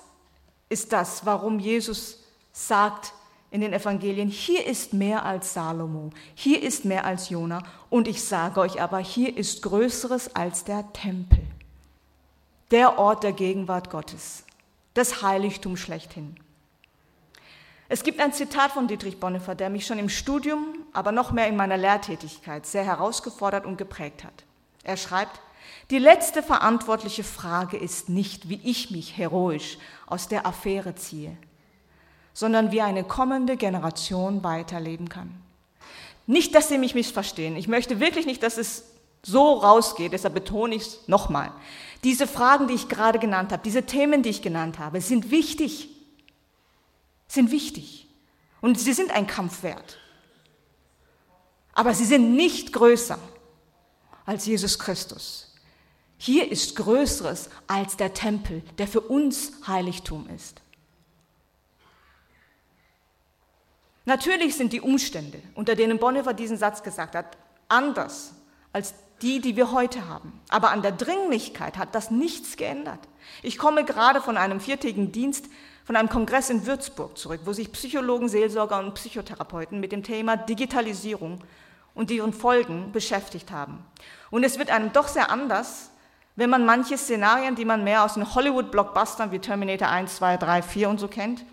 [0.73, 2.19] ist das, warum Jesus
[2.51, 3.13] sagt
[3.51, 8.23] in den Evangelien, hier ist mehr als Salomo, hier ist mehr als Jona und ich
[8.23, 11.43] sage euch aber, hier ist Größeres als der Tempel,
[12.71, 14.43] der Ort der Gegenwart Gottes,
[14.95, 16.35] das Heiligtum schlechthin.
[17.89, 21.47] Es gibt ein Zitat von Dietrich Bonhoeffer, der mich schon im Studium, aber noch mehr
[21.47, 24.45] in meiner Lehrtätigkeit sehr herausgefordert und geprägt hat.
[24.83, 25.39] Er schreibt,
[25.89, 31.35] die letzte verantwortliche Frage ist nicht, wie ich mich heroisch aus der Affäre ziehe,
[32.33, 35.33] sondern wie eine kommende Generation weiterleben kann.
[36.25, 37.55] Nicht, dass Sie mich missverstehen.
[37.57, 38.85] Ich möchte wirklich nicht, dass es
[39.23, 41.51] so rausgeht, deshalb betone ich es nochmal.
[42.03, 45.89] Diese Fragen, die ich gerade genannt habe, diese Themen, die ich genannt habe, sind wichtig.
[47.27, 48.07] sind wichtig
[48.61, 49.97] und sie sind ein Kampf wert.
[51.73, 53.17] Aber sie sind nicht größer
[54.25, 55.52] als Jesus Christus.
[56.25, 60.61] Hier ist Größeres als der Tempel, der für uns Heiligtum ist.
[64.05, 68.35] Natürlich sind die Umstände, unter denen Bonhoeffer diesen Satz gesagt hat, anders
[68.71, 70.39] als die, die wir heute haben.
[70.47, 73.01] Aber an der Dringlichkeit hat das nichts geändert.
[73.41, 75.47] Ich komme gerade von einem viertägigen Dienst,
[75.83, 80.37] von einem Kongress in Würzburg zurück, wo sich Psychologen, Seelsorger und Psychotherapeuten mit dem Thema
[80.37, 81.43] Digitalisierung
[81.93, 83.85] und ihren Folgen beschäftigt haben.
[84.31, 85.89] Und es wird einem doch sehr anders,
[86.35, 90.61] wenn man manche Szenarien, die man mehr aus den Hollywood-Blockbustern wie Terminator 1, 2, 3,
[90.61, 91.45] 4 und so kennt,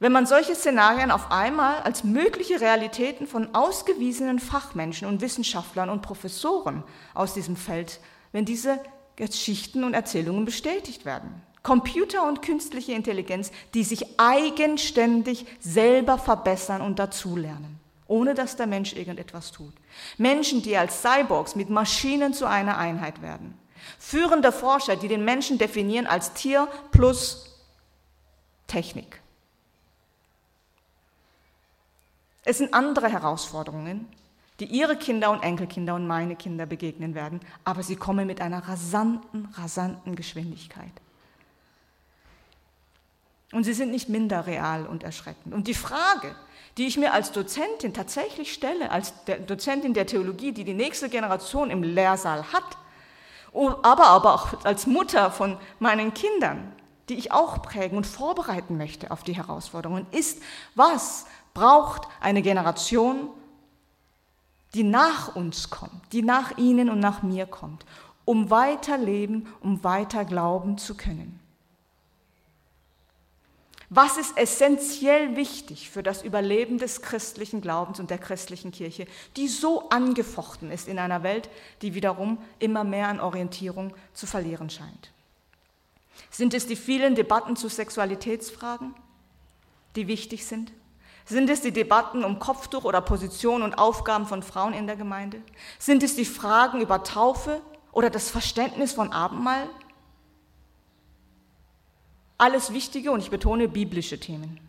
[0.00, 6.02] wenn man solche Szenarien auf einmal als mögliche Realitäten von ausgewiesenen Fachmenschen und Wissenschaftlern und
[6.02, 7.98] Professoren aus diesem Feld,
[8.30, 8.78] wenn diese
[9.16, 11.42] Geschichten und Erzählungen bestätigt werden.
[11.64, 17.77] Computer und künstliche Intelligenz, die sich eigenständig selber verbessern und dazulernen,
[18.08, 19.74] ohne dass der Mensch irgendetwas tut.
[20.16, 23.56] Menschen, die als Cyborgs mit Maschinen zu einer Einheit werden.
[23.98, 27.54] Führende Forscher, die den Menschen definieren als Tier plus
[28.66, 29.20] Technik.
[32.44, 34.08] Es sind andere Herausforderungen,
[34.58, 38.66] die ihre Kinder und Enkelkinder und meine Kinder begegnen werden, aber sie kommen mit einer
[38.66, 40.92] rasanten, rasanten Geschwindigkeit.
[43.52, 45.54] Und sie sind nicht minder real und erschreckend.
[45.54, 46.34] Und die Frage,
[46.78, 49.12] die ich mir als Dozentin tatsächlich stelle, als
[49.46, 52.78] Dozentin der Theologie, die die nächste Generation im Lehrsaal hat,
[53.52, 56.72] aber, aber auch als Mutter von meinen Kindern,
[57.08, 60.40] die ich auch prägen und vorbereiten möchte auf die Herausforderungen, ist,
[60.76, 63.28] was braucht eine Generation,
[64.74, 67.84] die nach uns kommt, die nach Ihnen und nach mir kommt,
[68.24, 71.37] um weiter leben, um weiter glauben zu können.
[73.90, 79.48] Was ist essentiell wichtig für das Überleben des christlichen Glaubens und der christlichen Kirche, die
[79.48, 81.48] so angefochten ist in einer Welt,
[81.80, 85.10] die wiederum immer mehr an Orientierung zu verlieren scheint?
[86.30, 88.94] Sind es die vielen Debatten zu Sexualitätsfragen,
[89.96, 90.72] die wichtig sind?
[91.24, 95.40] Sind es die Debatten um Kopftuch oder Position und Aufgaben von Frauen in der Gemeinde?
[95.78, 99.68] Sind es die Fragen über Taufe oder das Verständnis von Abendmahl?
[102.38, 104.60] Alles wichtige und ich betone biblische Themen.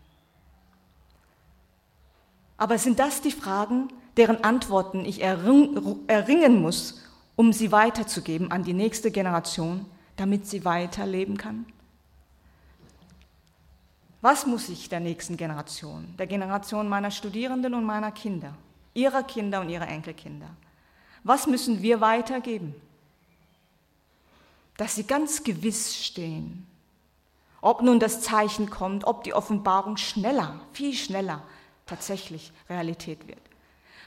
[2.57, 7.01] Aber sind das die Fragen, deren Antworten ich erringen muss,
[7.35, 9.85] um sie weiterzugeben an die nächste Generation,
[10.17, 11.65] damit sie weiterleben kann?
[14.21, 18.53] Was muss ich der nächsten Generation, der Generation meiner Studierenden und meiner Kinder,
[18.93, 20.49] ihrer Kinder und ihrer Enkelkinder,
[21.23, 22.75] was müssen wir weitergeben?
[24.75, 26.65] Dass sie ganz gewiss stehen,
[27.61, 31.43] ob nun das Zeichen kommt, ob die Offenbarung schneller, viel schneller
[31.85, 33.39] tatsächlich Realität wird.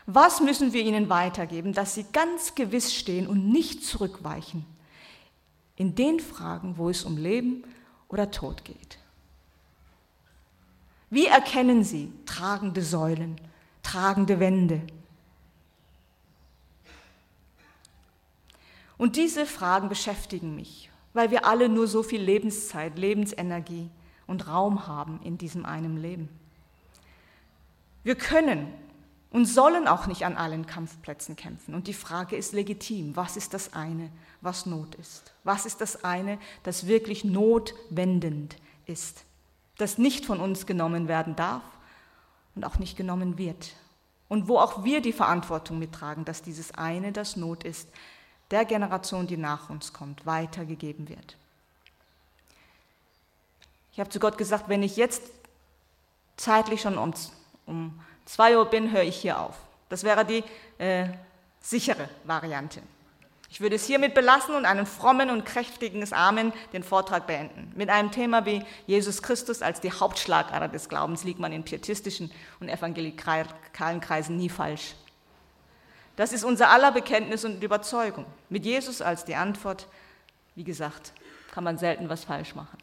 [0.07, 4.67] Was müssen wir ihnen weitergeben, dass sie ganz gewiss stehen und nicht zurückweichen
[5.77, 7.65] in den Fragen, wo es um Leben
[8.09, 8.99] oder Tod geht?
[11.11, 13.39] Wie erkennen Sie tragende Säulen,
[13.83, 14.81] tragende Wände?
[18.97, 23.91] Und diese Fragen beschäftigen mich, weil wir alle nur so viel Lebenszeit, Lebensenergie
[24.27, 26.29] und Raum haben in diesem einen Leben.
[28.03, 28.73] Wir können
[29.31, 31.75] und sollen auch nicht an allen Kampfplätzen kämpfen.
[31.75, 33.17] Und die Frage ist legitim.
[33.17, 35.33] Was ist das eine, was Not ist?
[35.45, 39.25] Was ist das eine, das wirklich notwendend ist?
[39.83, 41.63] das nicht von uns genommen werden darf
[42.55, 43.73] und auch nicht genommen wird.
[44.29, 47.89] Und wo auch wir die Verantwortung mittragen, dass dieses eine, das Not ist,
[48.53, 51.37] der Generation, die nach uns kommt, weitergegeben wird.
[53.93, 55.23] Ich habe zu Gott gesagt, wenn ich jetzt
[56.37, 57.13] zeitlich schon um,
[57.67, 59.57] um zwei Uhr bin, höre ich hier auf.
[59.89, 60.45] Das wäre die
[60.79, 61.09] äh,
[61.61, 62.81] sichere Variante.
[63.51, 67.71] Ich würde es hiermit belassen und einen frommen und kräftigen Amen den Vortrag beenden.
[67.77, 72.31] Mit einem Thema wie Jesus Christus als die Hauptschlagader des Glaubens liegt man in pietistischen
[72.61, 74.95] und evangelikalen Kreisen nie falsch.
[76.17, 78.27] Das ist unser aller Bekenntnis und Überzeugung.
[78.49, 79.89] Mit Jesus als die Antwort,
[80.55, 81.13] wie gesagt,
[81.53, 82.79] kann man selten was falsch machen.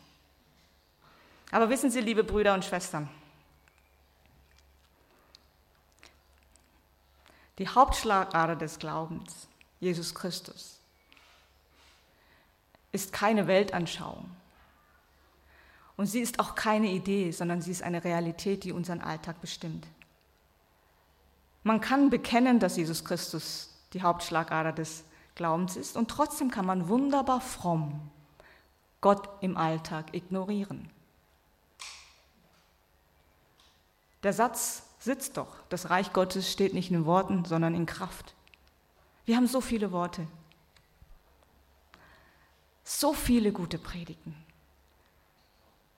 [1.51, 3.09] Aber wissen Sie, liebe Brüder und Schwestern,
[7.57, 9.47] die Hauptschlagader des Glaubens
[9.79, 10.79] Jesus Christus,
[12.91, 14.29] ist keine Weltanschauung.
[15.95, 19.85] Und sie ist auch keine Idee, sondern sie ist eine Realität, die unseren Alltag bestimmt.
[21.69, 25.03] Man kann bekennen, dass Jesus Christus die Hauptschlagader des
[25.35, 28.09] Glaubens ist und trotzdem kann man wunderbar fromm
[29.01, 30.89] Gott im Alltag ignorieren.
[34.23, 35.57] Der Satz sitzt doch.
[35.69, 38.33] Das Reich Gottes steht nicht in Worten, sondern in Kraft.
[39.25, 40.25] Wir haben so viele Worte,
[42.83, 44.35] so viele gute Predigten.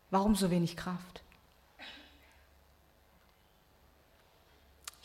[0.10, 1.24] Warum so wenig Kraft?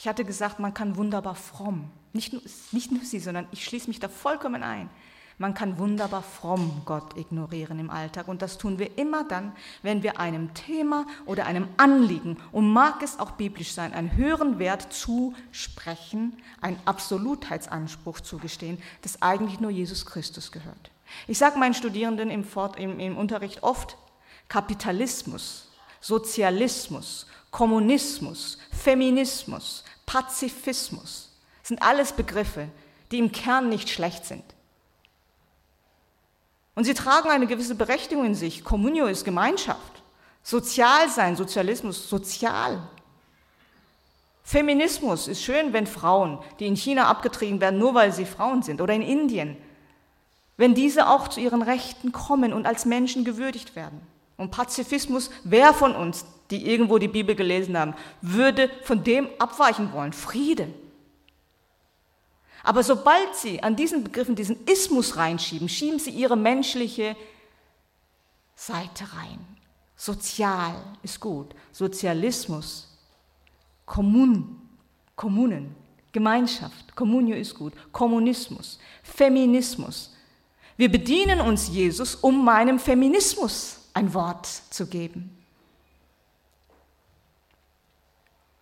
[0.06, 2.40] Ich hatte gesagt, man kann wunderbar fromm, nicht nur,
[2.70, 4.88] nicht nur sie, sondern ich schließe mich da vollkommen ein.
[5.36, 9.50] Man kann wunderbar fromm Gott ignorieren im Alltag und das tun wir immer dann,
[9.82, 14.60] wenn wir einem Thema oder einem Anliegen, und mag es auch biblisch sein, einen höheren
[14.60, 20.92] Wert zusprechen, einen Absolutheitsanspruch zugestehen, das eigentlich nur Jesus Christus gehört.
[21.26, 23.96] Ich sage meinen Studierenden im, Fort, im, im Unterricht oft,
[24.46, 25.68] Kapitalismus,
[26.00, 32.68] Sozialismus, Kommunismus, Feminismus, Pazifismus sind alles Begriffe,
[33.10, 34.44] die im Kern nicht schlecht sind.
[36.74, 38.62] Und sie tragen eine gewisse Berechtigung in sich.
[38.62, 40.02] Communio ist Gemeinschaft.
[40.42, 42.88] Sozial sein, Sozialismus, sozial.
[44.44, 48.80] Feminismus ist schön, wenn Frauen, die in China abgetrieben werden, nur weil sie Frauen sind,
[48.80, 49.56] oder in Indien,
[50.56, 54.00] wenn diese auch zu ihren Rechten kommen und als Menschen gewürdigt werden.
[54.36, 59.92] Und Pazifismus, wer von uns, die irgendwo die Bibel gelesen haben, würde von dem abweichen
[59.92, 60.12] wollen?
[60.12, 60.68] Friede.
[62.62, 67.16] Aber sobald sie an diesen Begriffen diesen Ismus reinschieben, schieben sie ihre menschliche
[68.56, 69.38] Seite rein.
[69.94, 71.54] Sozial ist gut.
[71.70, 72.88] Sozialismus,
[73.84, 74.60] Kommun,
[75.14, 75.76] Kommunen,
[76.10, 77.72] Gemeinschaft, Kommunio ist gut.
[77.92, 80.14] Kommunismus, Feminismus.
[80.76, 85.35] Wir bedienen uns Jesus, um meinem Feminismus ein Wort zu geben.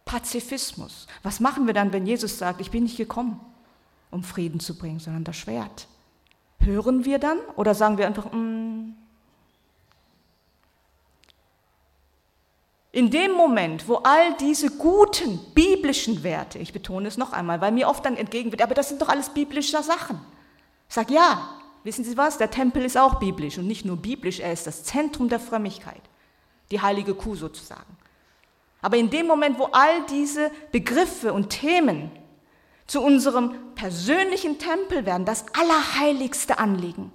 [0.04, 1.06] Pazifismus.
[1.22, 3.40] Was machen wir dann, wenn Jesus sagt, ich bin nicht gekommen?
[4.14, 5.88] um Frieden zu bringen, sondern das Schwert.
[6.60, 8.94] Hören wir dann oder sagen wir einfach, mm.
[12.92, 17.72] in dem Moment, wo all diese guten biblischen Werte, ich betone es noch einmal, weil
[17.72, 20.20] mir oft dann entgegen wird, aber das sind doch alles biblische Sachen.
[20.88, 21.50] Ich sage, ja,
[21.82, 24.84] wissen Sie was, der Tempel ist auch biblisch und nicht nur biblisch, er ist das
[24.84, 26.02] Zentrum der Frömmigkeit,
[26.70, 27.96] die heilige Kuh sozusagen.
[28.84, 32.10] Aber in dem Moment, wo all diese Begriffe und Themen
[32.86, 37.10] zu unserem persönlichen Tempel werden, das allerheiligste Anliegen.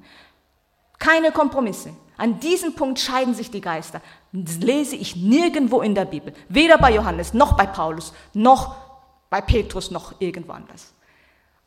[0.98, 1.94] Keine Kompromisse.
[2.18, 4.02] An diesem Punkt scheiden sich die Geister.
[4.32, 6.34] Das lese ich nirgendwo in der Bibel.
[6.48, 8.76] Weder bei Johannes, noch bei Paulus, noch
[9.30, 10.92] bei Petrus, noch irgendwo anders.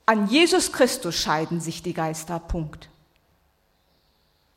[0.04, 2.40] An Jesus Christus scheiden sich die Geister.
[2.40, 2.88] Punkt.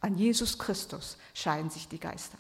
[0.02, 2.40] An Jesus Christus scheiden sich die Geister.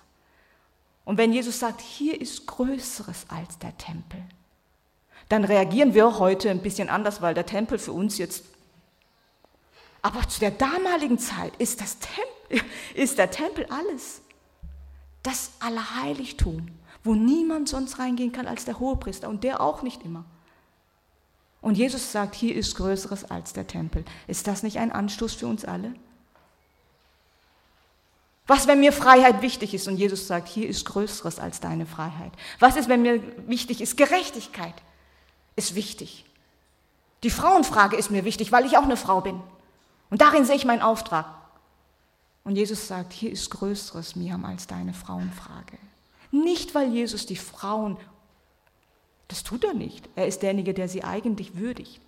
[1.06, 4.22] Und wenn Jesus sagt, hier ist Größeres als der Tempel,
[5.30, 8.44] dann reagieren wir heute ein bisschen anders, weil der Tempel für uns jetzt.
[10.02, 14.22] Aber zu der damaligen Zeit ist, das Tempel, ist der Tempel alles.
[15.24, 16.68] Das Allerheiligtum,
[17.04, 20.26] wo niemand sonst reingehen kann als der Hohepriester und der auch nicht immer.
[21.62, 24.06] Und Jesus sagt, hier ist Größeres als der Tempel.
[24.28, 25.96] Ist das nicht ein Anstoß für uns alle?
[28.48, 32.32] Was, wenn mir Freiheit wichtig ist und Jesus sagt, hier ist Größeres als deine Freiheit?
[32.60, 34.76] Was ist, wenn mir wichtig ist Gerechtigkeit?
[35.56, 36.26] ist wichtig.
[37.24, 39.42] Die Frauenfrage ist mir wichtig, weil ich auch eine Frau bin.
[40.10, 41.26] Und darin sehe ich meinen Auftrag.
[42.44, 45.78] Und Jesus sagt, hier ist Größeres, Miriam, als deine Frauenfrage.
[46.32, 47.98] Nicht, weil Jesus die Frauen,
[49.28, 50.08] das tut er nicht.
[50.16, 52.02] Er ist derjenige, der sie eigentlich würdigt.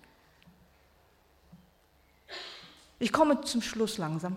[3.00, 4.36] Ich komme zum Schluss langsam.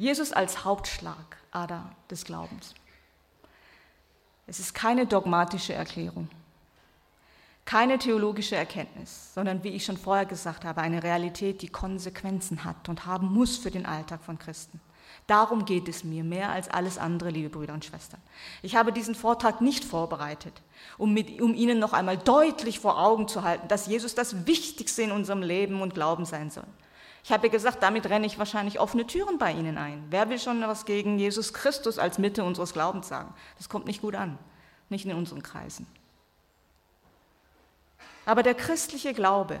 [0.00, 2.72] Jesus als Hauptschlagader des Glaubens.
[4.46, 6.30] Es ist keine dogmatische Erklärung,
[7.66, 12.88] keine theologische Erkenntnis, sondern wie ich schon vorher gesagt habe, eine Realität, die Konsequenzen hat
[12.88, 14.80] und haben muss für den Alltag von Christen.
[15.26, 18.22] Darum geht es mir mehr als alles andere, liebe Brüder und Schwestern.
[18.62, 20.62] Ich habe diesen Vortrag nicht vorbereitet,
[20.96, 25.02] um, mit, um Ihnen noch einmal deutlich vor Augen zu halten, dass Jesus das Wichtigste
[25.02, 26.64] in unserem Leben und Glauben sein soll.
[27.22, 30.04] Ich habe gesagt, damit renne ich wahrscheinlich offene Türen bei Ihnen ein.
[30.10, 33.34] Wer will schon was gegen Jesus Christus als Mitte unseres Glaubens sagen?
[33.58, 34.38] Das kommt nicht gut an,
[34.88, 35.86] nicht in unseren Kreisen.
[38.24, 39.60] Aber der christliche Glaube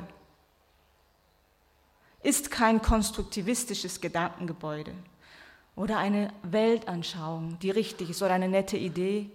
[2.22, 4.92] ist kein konstruktivistisches Gedankengebäude
[5.76, 9.30] oder eine Weltanschauung, die richtig ist oder eine nette Idee,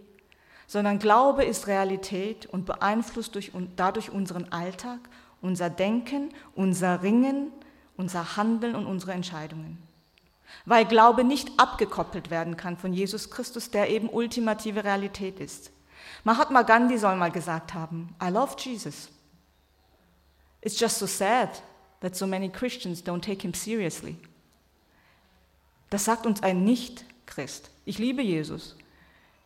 [0.68, 5.00] sondern Glaube ist Realität und beeinflusst durch, dadurch unseren Alltag,
[5.42, 7.52] unser Denken, unser Ringen,
[7.98, 9.78] unser Handeln und unsere Entscheidungen.
[10.66, 15.72] Weil Glaube nicht abgekoppelt werden kann von Jesus Christus, der eben ultimative Realität ist.
[16.24, 19.10] Mahatma Gandhi soll mal gesagt haben, I love Jesus.
[20.62, 21.50] It's just so sad
[22.02, 24.18] that so many Christians don't take him seriously.
[25.90, 27.70] Das sagt uns ein nicht Christ.
[27.86, 28.76] Ich liebe Jesus.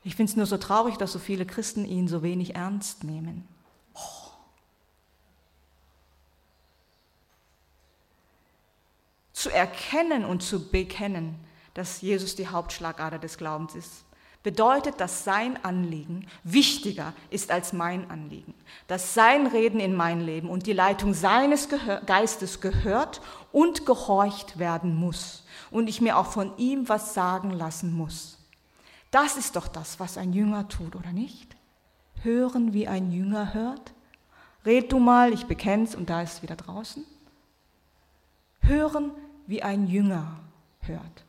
[0.04, 3.48] Ich finde es nur so traurig, dass so viele Christen ihn so wenig ernst nehmen.
[9.40, 11.40] Zu erkennen und zu bekennen,
[11.74, 14.04] dass Jesus die Hauptschlagader des Glaubens ist,
[14.44, 18.54] bedeutet, dass sein Anliegen wichtiger ist als mein Anliegen,
[18.88, 21.70] dass sein Reden in mein Leben und die Leitung seines
[22.06, 23.22] Geistes gehört
[23.54, 28.40] und gehorcht werden muss und ich mir auch von ihm was sagen lassen muss.
[29.12, 31.56] Das ist doch das, was ein Jünger tut, oder nicht?
[32.24, 33.94] Hören, wie ein Jünger hört?
[34.66, 37.06] Red du mal, ich bekenn's und da ist wieder draußen.
[38.64, 39.12] Hören,
[39.50, 40.40] wie ein Jünger
[40.82, 41.24] hört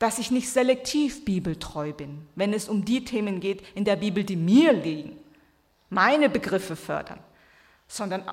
[0.00, 4.24] dass ich nicht selektiv bibeltreu bin, wenn es um die Themen geht in der Bibel,
[4.24, 5.16] die mir liegen,
[5.90, 7.20] meine Begriffe fördern,
[7.86, 8.24] sondern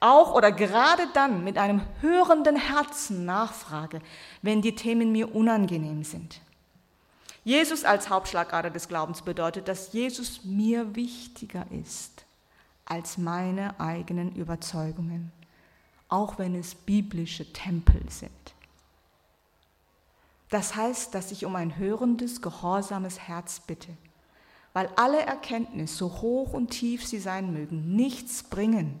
[0.00, 4.00] auch oder gerade dann mit einem hörenden Herzen nachfrage,
[4.40, 6.40] wenn die Themen mir unangenehm sind.
[7.44, 12.24] Jesus als Hauptschlagader des Glaubens bedeutet, dass Jesus mir wichtiger ist
[12.86, 15.32] als meine eigenen Überzeugungen,
[16.10, 18.30] auch wenn es biblische Tempel sind.
[20.50, 23.88] Das heißt, dass ich um ein hörendes, gehorsames Herz bitte,
[24.72, 29.00] weil alle Erkenntnis, so hoch und tief sie sein mögen, nichts bringen,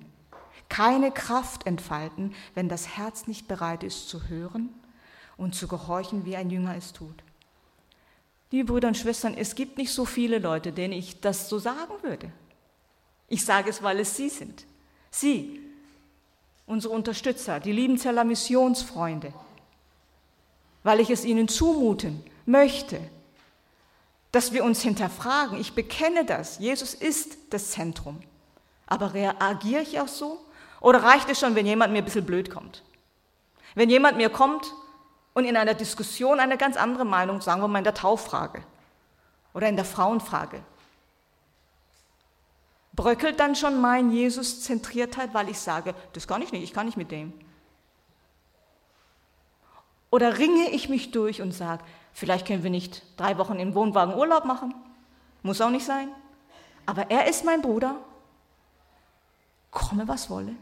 [0.68, 4.70] keine Kraft entfalten, wenn das Herz nicht bereit ist zu hören
[5.36, 7.24] und zu gehorchen, wie ein Jünger es tut.
[8.52, 11.94] Liebe Brüder und Schwestern, es gibt nicht so viele Leute, denen ich das so sagen
[12.02, 12.32] würde.
[13.28, 14.66] Ich sage es, weil es Sie sind.
[15.10, 15.60] Sie,
[16.70, 19.32] unsere Unterstützer, die Liebenzeller Missionsfreunde,
[20.84, 23.00] weil ich es ihnen zumuten möchte,
[24.32, 25.60] dass wir uns hinterfragen.
[25.60, 26.58] Ich bekenne das.
[26.58, 28.20] Jesus ist das Zentrum.
[28.86, 30.38] Aber reagiere ich auch so?
[30.80, 32.84] Oder reicht es schon, wenn jemand mir ein bisschen blöd kommt?
[33.74, 34.72] Wenn jemand mir kommt
[35.34, 38.62] und in einer Diskussion eine ganz andere Meinung, sagen wir mal in der Tauffrage
[39.52, 40.62] oder in der Frauenfrage,
[42.92, 46.96] bröckelt dann schon mein Jesus-Zentriertheit, weil ich sage, das kann ich nicht, ich kann nicht
[46.96, 47.32] mit dem.
[50.10, 54.14] Oder ringe ich mich durch und sage, vielleicht können wir nicht drei Wochen im Wohnwagen
[54.14, 54.74] Urlaub machen?
[55.42, 56.08] Muss auch nicht sein.
[56.84, 57.96] Aber er ist mein Bruder.
[59.70, 60.56] Komme, was wolle,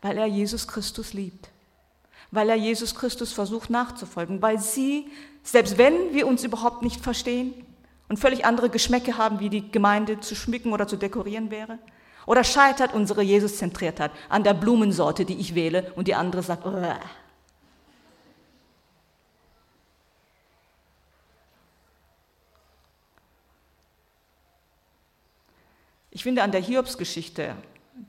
[0.00, 1.50] weil er Jesus Christus liebt.
[2.30, 4.40] Weil er Jesus Christus versucht nachzufolgen.
[4.40, 5.10] Weil sie,
[5.42, 7.65] selbst wenn wir uns überhaupt nicht verstehen
[8.08, 11.78] und völlig andere Geschmäcke haben, wie die Gemeinde zu schmücken oder zu dekorieren wäre,
[12.26, 16.98] oder scheitert unsere Jesus-Zentriertheit an der Blumensorte, die ich wähle und die andere sagt, Uah.
[26.10, 27.54] Ich finde an der Hiobs-Geschichte,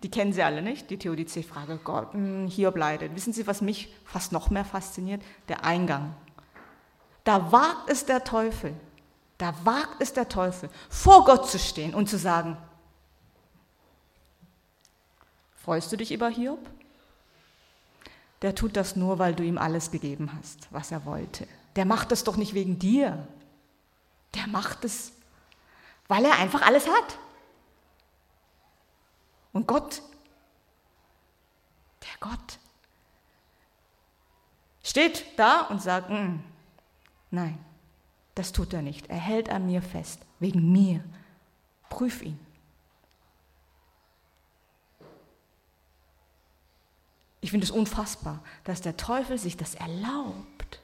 [0.03, 3.15] die kennen Sie alle nicht, die Theodizee-Frage, Gott, hm, Hiob leidet.
[3.15, 5.21] Wissen Sie, was mich fast noch mehr fasziniert?
[5.49, 6.15] Der Eingang.
[7.23, 8.73] Da wagt es der Teufel,
[9.37, 12.57] da wagt es der Teufel, vor Gott zu stehen und zu sagen,
[15.55, 16.59] freust du dich über Hiob?
[18.41, 21.47] Der tut das nur, weil du ihm alles gegeben hast, was er wollte.
[21.75, 23.27] Der macht das doch nicht wegen dir.
[24.35, 25.11] Der macht es,
[26.07, 27.17] weil er einfach alles hat.
[29.53, 30.01] Und Gott,
[32.03, 32.59] der Gott,
[34.83, 36.39] steht da und sagt, mm,
[37.31, 37.57] nein,
[38.37, 39.09] das tut er nicht.
[39.09, 41.03] Er hält an mir fest, wegen mir.
[41.89, 42.39] Prüf ihn.
[47.41, 50.81] Ich finde es unfassbar, dass der Teufel sich das erlaubt,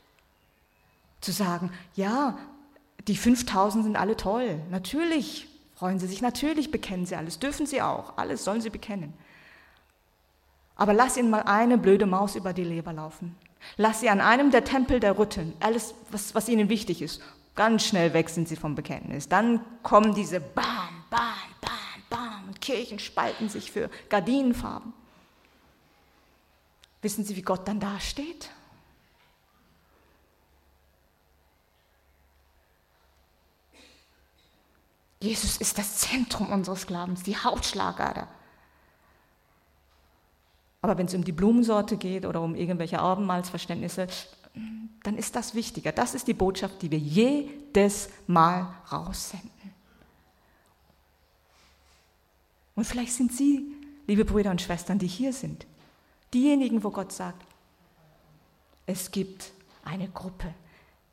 [1.19, 2.37] zu sagen, ja,
[3.07, 6.21] die 5000 sind alle toll, natürlich freuen sie sich.
[6.21, 9.13] Natürlich bekennen sie alles, dürfen sie auch, alles sollen sie bekennen.
[10.75, 13.35] Aber lass ihnen mal eine blöde Maus über die Leber laufen.
[13.75, 17.21] Lass sie an einem der Tempel der rütteln, alles, was, was ihnen wichtig ist.
[17.55, 19.29] Ganz schnell weg sind sie vom Bekenntnis.
[19.29, 21.19] Dann kommen diese Bam, Bam,
[21.61, 24.93] Bam, Bam und Kirchen spalten sich für Gardinenfarben.
[27.01, 28.49] Wissen Sie, wie Gott dann dasteht?
[35.19, 38.27] Jesus ist das Zentrum unseres Glaubens, die Hauptschlagader.
[40.81, 44.07] Aber wenn es um die Blumensorte geht oder um irgendwelche Abendmahlsverständnisse,
[44.53, 45.91] dann ist das wichtiger.
[45.91, 49.51] Das ist die Botschaft, die wir jedes Mal raussenden.
[52.75, 53.65] Und vielleicht sind Sie,
[54.07, 55.67] liebe Brüder und Schwestern, die hier sind,
[56.33, 57.45] diejenigen, wo Gott sagt,
[58.85, 59.51] es gibt
[59.85, 60.53] eine Gruppe,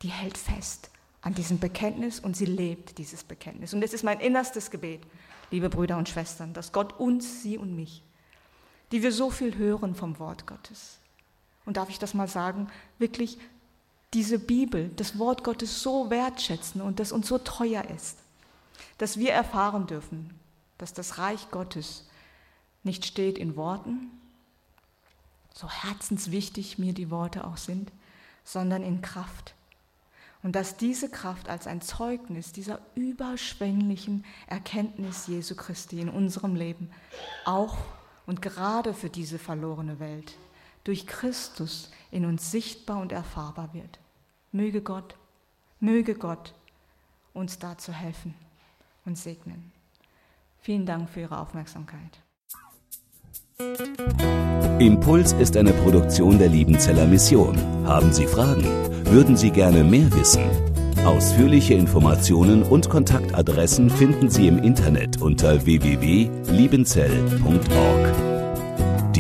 [0.02, 0.90] die hält fest
[1.22, 3.74] an diesem Bekenntnis und sie lebt dieses Bekenntnis.
[3.74, 5.02] Und es ist mein innerstes Gebet,
[5.50, 8.02] liebe Brüder und Schwestern, dass Gott uns, sie und mich,
[8.92, 10.99] die wir so viel hören vom Wort Gottes,
[11.66, 13.38] und darf ich das mal sagen, wirklich
[14.12, 18.18] diese Bibel, das Wort Gottes so wertschätzen und das uns so teuer ist,
[18.98, 20.34] dass wir erfahren dürfen,
[20.78, 22.08] dass das Reich Gottes
[22.82, 24.10] nicht steht in Worten,
[25.54, 27.92] so herzenswichtig mir die Worte auch sind,
[28.44, 29.54] sondern in Kraft.
[30.42, 36.90] Und dass diese Kraft als ein Zeugnis dieser überschwänglichen Erkenntnis Jesu Christi in unserem Leben
[37.44, 37.76] auch
[38.26, 40.34] und gerade für diese verlorene Welt
[40.84, 43.98] durch Christus in uns sichtbar und erfahrbar wird.
[44.52, 45.14] Möge Gott,
[45.78, 46.54] möge Gott
[47.32, 48.34] uns dazu helfen
[49.04, 49.72] und segnen.
[50.60, 52.20] Vielen Dank für Ihre Aufmerksamkeit.
[54.78, 57.56] Impuls ist eine Produktion der Liebenzeller Mission.
[57.86, 58.64] Haben Sie Fragen?
[59.06, 60.42] Würden Sie gerne mehr wissen?
[61.04, 68.29] Ausführliche Informationen und Kontaktadressen finden Sie im Internet unter www.liebenzell.org.